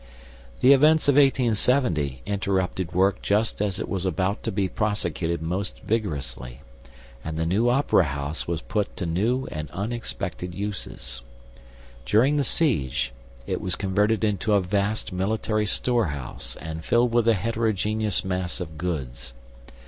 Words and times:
"The 0.61 0.73
events 0.73 1.07
of 1.07 1.13
1870 1.13 2.23
interrupted 2.25 2.91
work 2.91 3.21
just 3.21 3.61
as 3.61 3.77
it 3.79 3.87
was 3.87 4.03
about 4.03 4.41
to 4.41 4.51
be 4.51 4.67
prosecuted 4.67 5.43
most 5.43 5.79
vigorously, 5.81 6.61
and 7.23 7.37
the 7.37 7.45
new 7.45 7.69
Opera 7.69 8.05
House 8.05 8.47
was 8.47 8.61
put 8.63 8.97
to 8.97 9.05
new 9.05 9.45
and 9.51 9.69
unexpected 9.69 10.55
uses. 10.55 11.21
During 12.03 12.37
the 12.37 12.43
siege, 12.43 13.13
it 13.45 13.61
was 13.61 13.75
converted 13.75 14.23
into 14.23 14.53
a 14.53 14.59
vast 14.59 15.13
military 15.13 15.67
storehouse 15.67 16.55
and 16.57 16.83
filled 16.83 17.13
with 17.13 17.27
a 17.27 17.35
heterogeneous 17.35 18.25
mass 18.25 18.59
of 18.59 18.79
goods. 18.79 19.35